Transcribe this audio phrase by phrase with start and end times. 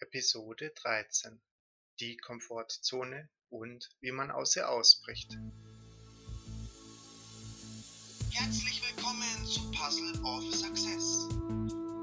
[0.00, 1.40] Episode 13
[1.98, 5.36] Die Komfortzone und wie man aus ihr ausbricht.
[8.30, 11.26] Herzlich willkommen zu Puzzle of Success.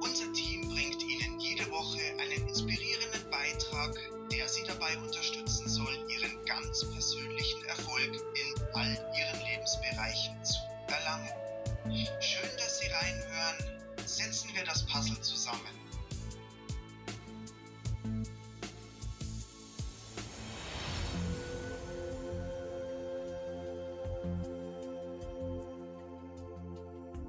[0.02, 3.96] Unser Team bringt Ihnen jede Woche einen inspirierenden Beitrag,
[4.30, 11.32] der Sie dabei unterstützen soll, Ihren ganz persönlichen Erfolg in all Ihren Lebensbereichen zu erlangen.
[12.20, 13.86] Schön, dass Sie reinhören.
[14.05, 15.20] Setzen wir das Puzzle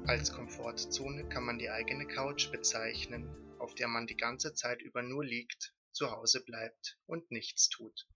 [0.08, 3.28] Als Komfortzone kann man die eigene Couch bezeichnen,
[3.58, 8.06] auf der man die ganze Zeit über nur liegt, zu Hause bleibt und nichts tut.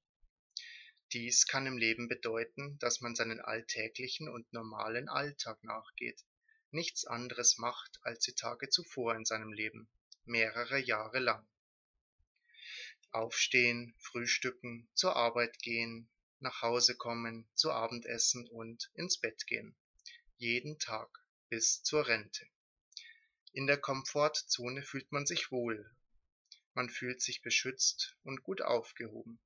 [1.12, 6.24] Dies kann im Leben bedeuten, dass man seinen alltäglichen und normalen Alltag nachgeht,
[6.70, 9.90] nichts anderes macht als die Tage zuvor in seinem Leben,
[10.24, 11.44] mehrere Jahre lang.
[13.10, 19.74] Aufstehen, frühstücken, zur Arbeit gehen, nach Hause kommen, zu Abendessen und ins Bett gehen.
[20.36, 22.46] Jeden Tag bis zur Rente.
[23.52, 25.90] In der Komfortzone fühlt man sich wohl.
[26.74, 29.40] Man fühlt sich beschützt und gut aufgehoben.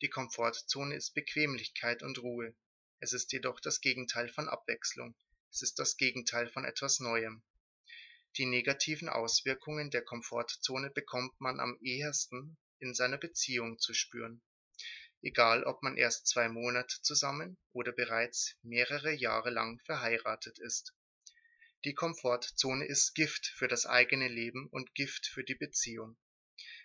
[0.00, 2.54] Die Komfortzone ist Bequemlichkeit und Ruhe.
[3.00, 5.14] Es ist jedoch das Gegenteil von Abwechslung.
[5.50, 7.42] Es ist das Gegenteil von etwas Neuem.
[8.38, 14.40] Die negativen Auswirkungen der Komfortzone bekommt man am ehesten in seiner Beziehung zu spüren.
[15.20, 20.94] Egal, ob man erst zwei Monate zusammen oder bereits mehrere Jahre lang verheiratet ist.
[21.84, 26.16] Die Komfortzone ist Gift für das eigene Leben und Gift für die Beziehung.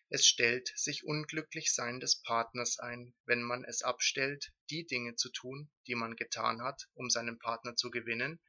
[0.09, 5.71] Es stellt sich Unglücklichsein des Partners ein, wenn man es abstellt, die Dinge zu tun,
[5.87, 8.39] die man getan hat, um seinen Partner zu gewinnen,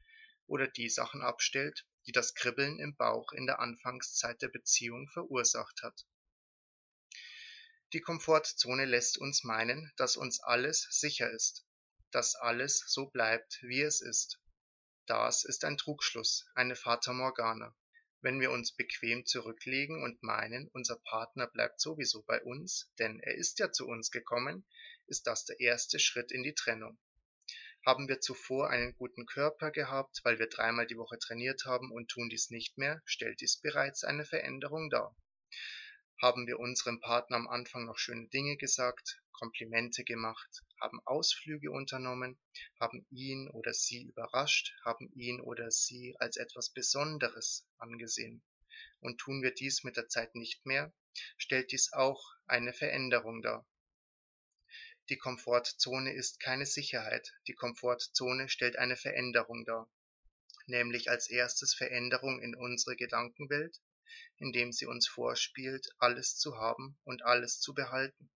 [0.47, 5.81] oder die Sachen abstellt, die das Kribbeln im Bauch in der Anfangszeit der Beziehung verursacht
[5.81, 6.05] hat.
[7.95, 11.65] Die Komfortzone lässt uns meinen, dass uns alles sicher ist,
[12.11, 14.37] dass alles so bleibt, wie es ist.
[15.05, 17.73] Das ist ein Trugschluss, eine Fata Morgana.
[18.19, 23.35] Wenn wir uns bequem zurücklegen und meinen, unser Partner bleibt sowieso bei uns, denn er
[23.35, 24.67] ist ja zu uns gekommen,
[25.07, 26.99] ist das der erste Schritt in die Trennung.
[27.85, 32.09] Haben wir zuvor einen guten Körper gehabt, weil wir dreimal die Woche trainiert haben und
[32.09, 35.15] tun dies nicht mehr, stellt dies bereits eine Veränderung dar.
[36.21, 42.39] Haben wir unserem Partner am Anfang noch schöne Dinge gesagt, Komplimente gemacht, haben Ausflüge unternommen,
[42.79, 48.41] haben ihn oder sie überrascht, haben ihn oder sie als etwas Besonderes angesehen.
[49.01, 50.93] Und tun wir dies mit der Zeit nicht mehr,
[51.37, 53.67] stellt dies auch eine Veränderung dar.
[55.09, 59.91] Die Komfortzone ist keine Sicherheit, die Komfortzone stellt eine Veränderung dar,
[60.65, 63.81] nämlich als erstes Veränderung in unsere Gedankenwelt,
[64.37, 68.29] indem sie uns vorspielt, alles zu haben und alles zu behalten.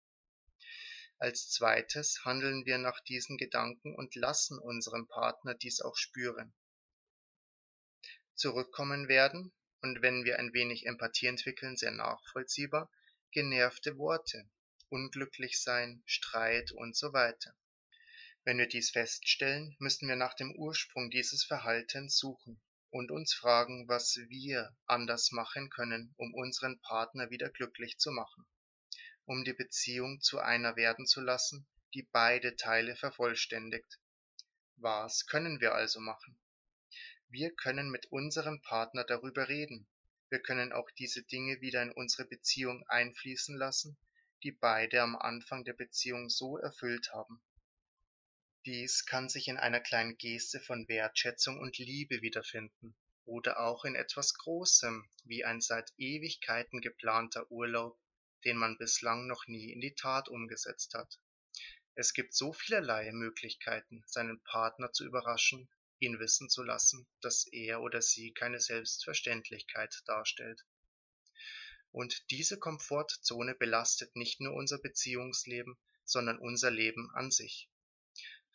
[1.18, 6.54] Als zweites handeln wir nach diesen Gedanken und lassen unserem Partner dies auch spüren.
[8.36, 9.52] Zurückkommen werden,
[9.82, 12.92] und wenn wir ein wenig Empathie entwickeln, sehr nachvollziehbar,
[13.32, 14.48] genervte Worte,
[14.90, 17.56] unglücklich sein, Streit und so weiter.
[18.44, 22.62] Wenn wir dies feststellen, müssen wir nach dem Ursprung dieses Verhaltens suchen
[22.98, 28.48] und uns fragen, was wir anders machen können, um unseren Partner wieder glücklich zu machen,
[29.26, 34.00] um die Beziehung zu einer werden zu lassen, die beide Teile vervollständigt.
[34.78, 36.40] Was können wir also machen?
[37.30, 39.88] Wir können mit unserem Partner darüber reden.
[40.30, 43.96] Wir können auch diese Dinge wieder in unsere Beziehung einfließen lassen,
[44.42, 47.44] die beide am Anfang der Beziehung so erfüllt haben.
[48.68, 53.96] Dies kann sich in einer kleinen Geste von Wertschätzung und Liebe wiederfinden oder auch in
[53.96, 57.98] etwas Großem, wie ein seit Ewigkeiten geplanter Urlaub,
[58.44, 61.18] den man bislang noch nie in die Tat umgesetzt hat.
[61.96, 67.80] Es gibt so vielerlei Möglichkeiten, seinen Partner zu überraschen, ihn wissen zu lassen, dass er
[67.80, 70.66] oder sie keine Selbstverständlichkeit darstellt.
[71.92, 77.70] Und diese Komfortzone belastet nicht nur unser Beziehungsleben, sondern unser Leben an sich.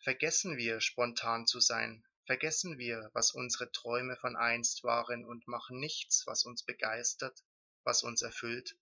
[0.03, 5.79] Vergessen wir, spontan zu sein, vergessen wir, was unsere Träume von einst waren und machen
[5.79, 7.41] nichts, was uns begeistert,
[7.85, 8.77] was uns erfüllt?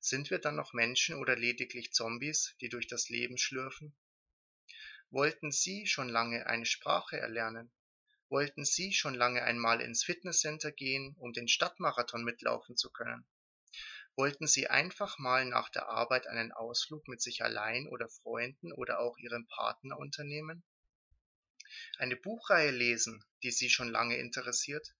[0.00, 3.96] Sind wir dann noch Menschen oder lediglich Zombies, die durch das Leben schlürfen?
[5.10, 7.70] Wollten Sie schon lange eine Sprache erlernen?
[8.28, 13.24] Wollten Sie schon lange einmal ins Fitnesscenter gehen, um den Stadtmarathon mitlaufen zu können?
[14.18, 18.98] Wollten Sie einfach mal nach der Arbeit einen Ausflug mit sich allein oder Freunden oder
[18.98, 20.64] auch Ihrem Partner unternehmen?
[21.98, 24.92] Eine Buchreihe lesen, die Sie schon lange interessiert?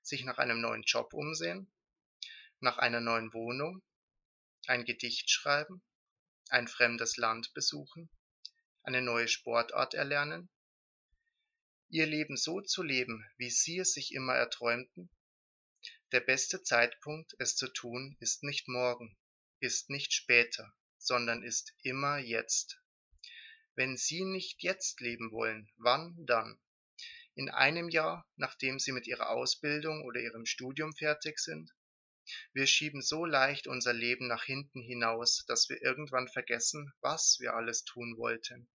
[0.00, 1.72] Sich nach einem neuen Job umsehen?
[2.60, 3.82] Nach einer neuen Wohnung?
[4.68, 5.82] ein Gedicht schreiben,
[6.48, 8.08] ein fremdes Land besuchen,
[8.84, 10.48] eine neue Sportart erlernen,
[11.88, 15.10] ihr Leben so zu leben, wie sie es sich immer erträumten?
[16.12, 19.18] Der beste Zeitpunkt, es zu tun, ist nicht morgen,
[19.58, 22.80] ist nicht später, sondern ist immer jetzt.
[23.74, 26.60] Wenn Sie nicht jetzt leben wollen, wann dann?
[27.34, 31.74] In einem Jahr, nachdem Sie mit Ihrer Ausbildung oder Ihrem Studium fertig sind?
[32.52, 37.54] Wir schieben so leicht unser Leben nach hinten hinaus, dass wir irgendwann vergessen, was wir
[37.54, 38.68] alles tun wollten.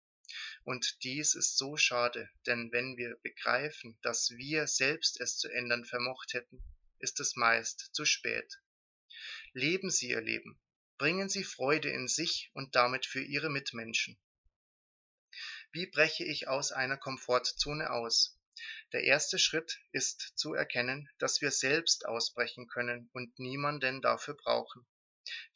[0.63, 5.85] Und dies ist so schade, denn wenn wir begreifen, dass wir selbst es zu ändern
[5.85, 6.63] vermocht hätten,
[6.99, 8.61] ist es meist zu spät.
[9.53, 10.59] Leben Sie Ihr Leben,
[10.97, 14.19] bringen Sie Freude in sich und damit für Ihre Mitmenschen.
[15.71, 18.39] Wie breche ich aus einer Komfortzone aus?
[18.91, 24.85] Der erste Schritt ist zu erkennen, dass wir selbst ausbrechen können und niemanden dafür brauchen.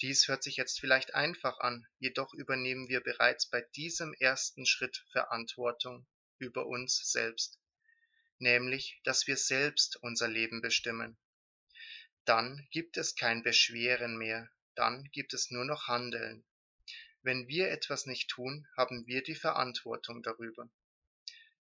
[0.02, 5.04] Dies hört sich jetzt vielleicht einfach an, jedoch übernehmen wir bereits bei diesem ersten Schritt
[5.12, 6.06] Verantwortung
[6.38, 7.60] über uns selbst,
[8.38, 11.18] nämlich dass wir selbst unser Leben bestimmen.
[12.26, 16.46] Dann gibt es kein Beschweren mehr, dann gibt es nur noch Handeln.
[17.22, 20.70] Wenn wir etwas nicht tun, haben wir die Verantwortung darüber.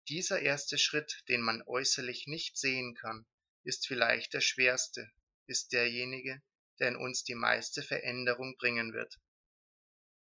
[0.07, 3.25] Dieser erste Schritt, den man äußerlich nicht sehen kann,
[3.63, 5.11] ist vielleicht der schwerste,
[5.47, 6.41] ist derjenige,
[6.79, 9.19] der in uns die meiste Veränderung bringen wird.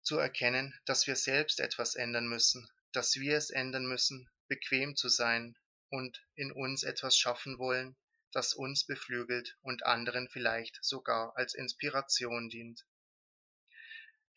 [0.02, 5.10] Zu erkennen, dass wir selbst etwas ändern müssen, dass wir es ändern müssen, bequem zu
[5.10, 5.56] sein
[5.90, 7.96] und in uns etwas schaffen wollen,
[8.32, 12.86] das uns beflügelt und anderen vielleicht sogar als Inspiration dient.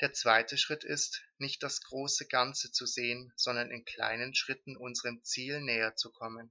[0.00, 5.22] Der zweite Schritt ist, nicht das große Ganze zu sehen, sondern in kleinen Schritten unserem
[5.22, 6.50] Ziel näher zu kommen.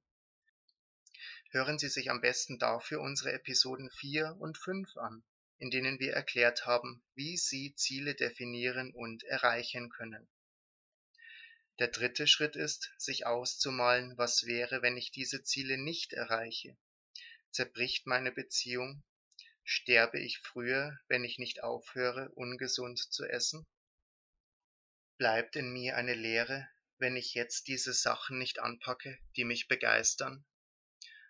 [1.50, 5.22] Hören Sie sich am besten dafür unsere Episoden 4 und 5 an,
[5.58, 10.30] in denen wir erklärt haben, wie Sie Ziele definieren und erreichen können.
[11.80, 16.78] Der dritte Schritt ist, sich auszumalen, was wäre, wenn ich diese Ziele nicht erreiche.
[17.52, 19.04] Zerbricht meine Beziehung,
[19.64, 23.66] Sterbe ich früher, wenn ich nicht aufhöre, ungesund zu essen?
[25.18, 26.68] Bleibt in mir eine Leere,
[26.98, 30.46] wenn ich jetzt diese Sachen nicht anpacke, die mich begeistern?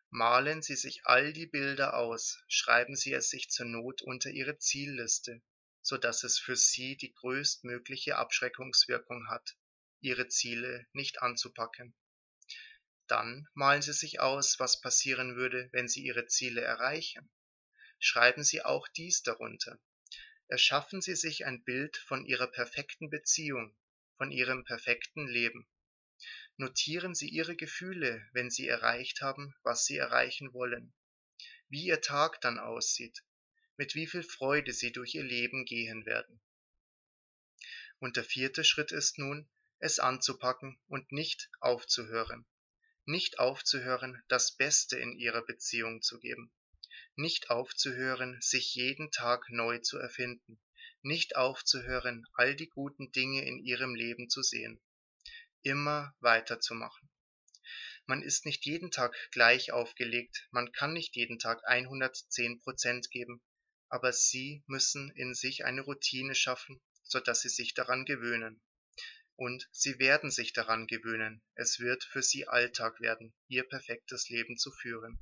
[0.10, 4.58] Malen Sie sich all die Bilder aus, schreiben Sie es sich zur Not unter Ihre
[4.58, 5.42] Zielliste,
[5.82, 9.58] so dass es für Sie die größtmögliche Abschreckungswirkung hat,
[10.00, 11.94] Ihre Ziele nicht anzupacken.
[13.12, 17.30] Dann malen Sie sich aus, was passieren würde, wenn Sie Ihre Ziele erreichen
[18.04, 19.80] schreiben Sie auch dies darunter.
[20.48, 23.76] Erschaffen Sie sich ein Bild von Ihrer perfekten Beziehung,
[24.18, 25.70] von Ihrem perfekten Leben.
[26.58, 30.94] Notieren Sie Ihre Gefühle, wenn Sie erreicht haben, was Sie erreichen wollen.
[31.70, 33.24] Wie Ihr Tag dann aussieht,
[33.78, 36.42] mit wie viel Freude Sie durch Ihr Leben gehen werden.
[38.00, 39.48] Und der vierte Schritt ist nun,
[39.78, 42.48] es anzupacken und nicht aufzuhören.
[43.06, 46.52] Nicht aufzuhören, das Beste in Ihrer Beziehung zu geben.
[47.16, 50.62] Nicht aufzuhören, sich jeden Tag neu zu erfinden,
[51.02, 54.80] nicht aufzuhören, all die guten Dinge in ihrem Leben zu sehen,
[55.64, 57.10] immer weiterzumachen.
[58.06, 63.42] Man ist nicht jeden Tag gleich aufgelegt, man kann nicht jeden Tag 110 Prozent geben,
[63.90, 68.62] aber Sie müssen in sich eine Routine schaffen, so dass Sie sich daran gewöhnen.
[69.42, 74.56] Und Sie werden sich daran gewöhnen, es wird für Sie Alltag werden, Ihr perfektes Leben
[74.56, 75.18] zu führen.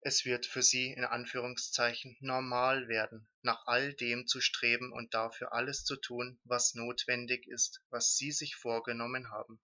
[0.00, 5.52] Es wird für sie in Anführungszeichen normal werden, nach all dem zu streben und dafür
[5.52, 9.62] alles zu tun, was notwendig ist, was sie sich vorgenommen haben.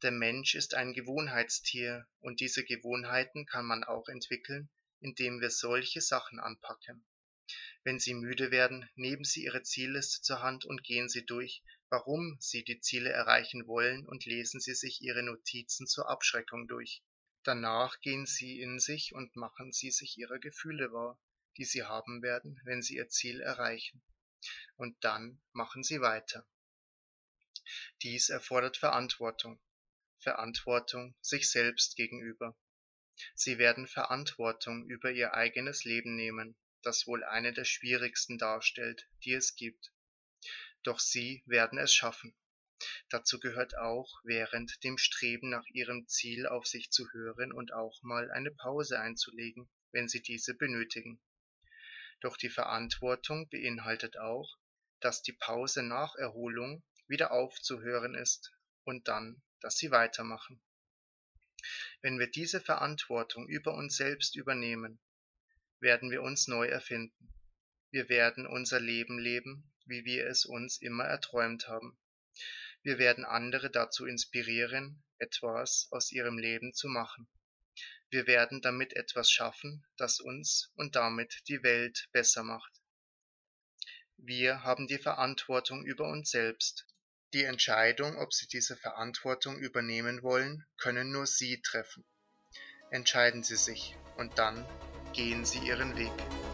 [0.00, 4.70] Der Mensch ist ein Gewohnheitstier, und diese Gewohnheiten kann man auch entwickeln,
[5.00, 7.04] indem wir solche Sachen anpacken.
[7.82, 12.38] Wenn Sie müde werden, nehmen Sie Ihre Zielliste zur Hand und gehen Sie durch, warum
[12.40, 17.02] Sie die Ziele erreichen wollen und lesen Sie sich Ihre Notizen zur Abschreckung durch.
[17.42, 21.18] Danach gehen sie in sich und machen sie sich ihrer Gefühle wahr,
[21.56, 24.02] die sie haben werden, wenn sie ihr Ziel erreichen.
[24.76, 26.46] Und dann machen sie weiter.
[28.02, 29.58] Dies erfordert Verantwortung.
[30.18, 32.54] Verantwortung sich selbst gegenüber.
[33.34, 39.32] Sie werden Verantwortung über ihr eigenes Leben nehmen, das wohl eine der schwierigsten darstellt, die
[39.32, 39.92] es gibt.
[40.82, 42.34] Doch sie werden es schaffen.
[43.10, 48.02] Dazu gehört auch, während dem Streben nach ihrem Ziel auf sich zu hören und auch
[48.02, 51.20] mal eine Pause einzulegen, wenn sie diese benötigen.
[52.20, 54.56] Doch die Verantwortung beinhaltet auch,
[55.00, 58.52] dass die Pause nach Erholung wieder aufzuhören ist
[58.84, 60.62] und dann, dass sie weitermachen.
[62.00, 64.98] Wenn wir diese Verantwortung über uns selbst übernehmen,
[65.80, 67.28] werden wir uns neu erfinden.
[67.90, 71.98] Wir werden unser Leben leben, wie wir es uns immer erträumt haben.
[72.82, 77.28] Wir werden andere dazu inspirieren, etwas aus ihrem Leben zu machen.
[78.08, 82.72] Wir werden damit etwas schaffen, das uns und damit die Welt besser macht.
[84.16, 86.86] Wir haben die Verantwortung über uns selbst.
[87.32, 92.04] Die Entscheidung, ob Sie diese Verantwortung übernehmen wollen, können nur Sie treffen.
[92.90, 94.66] Entscheiden Sie sich und dann
[95.12, 96.49] gehen Sie Ihren Weg.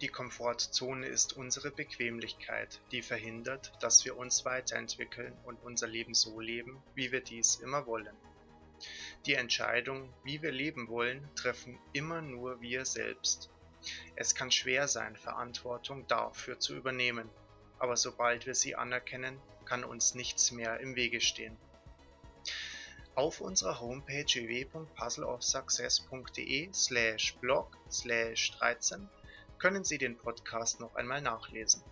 [0.00, 6.38] Die Komfortzone ist unsere Bequemlichkeit, die verhindert, dass wir uns weiterentwickeln und unser Leben so
[6.38, 8.16] leben, wie wir dies immer wollen.
[9.26, 13.50] Die Entscheidung, wie wir leben wollen, treffen immer nur wir selbst.
[14.14, 17.28] Es kann schwer sein, Verantwortung dafür zu übernehmen,
[17.80, 21.56] aber sobald wir sie anerkennen, kann uns nichts mehr im Wege stehen.
[23.16, 29.08] Auf unserer Homepage www.puzzleofsuccess.de slash blog slash 13
[29.58, 31.82] können Sie den Podcast noch einmal nachlesen.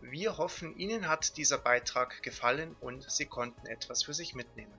[0.00, 4.74] Wir hoffen, Ihnen hat dieser Beitrag gefallen und Sie konnten etwas für sich mitnehmen.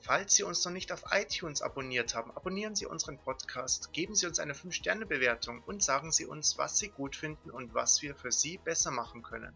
[0.00, 4.26] Falls Sie uns noch nicht auf iTunes abonniert haben, abonnieren Sie unseren Podcast, geben Sie
[4.26, 8.32] uns eine 5-Sterne-Bewertung und sagen Sie uns, was Sie gut finden und was wir für
[8.32, 9.54] Sie besser machen können.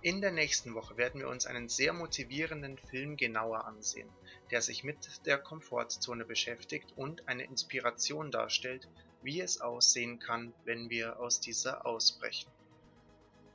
[0.00, 4.08] In der nächsten Woche werden wir uns einen sehr motivierenden Film genauer ansehen,
[4.52, 8.88] der sich mit der Komfortzone beschäftigt und eine Inspiration darstellt,
[9.22, 12.50] wie es aussehen kann, wenn wir aus dieser ausbrechen.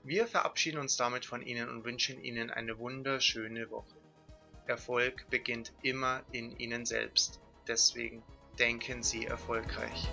[0.03, 3.96] Wir verabschieden uns damit von Ihnen und wünschen Ihnen eine wunderschöne Woche.
[4.67, 7.39] Erfolg beginnt immer in Ihnen selbst.
[7.67, 8.24] Deswegen
[8.60, 10.10] denken Sie erfolgreich.